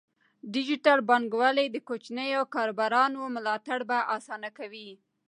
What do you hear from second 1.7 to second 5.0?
د کوچنیو کاروبارونو ملاتړ په اسانۍ کوي.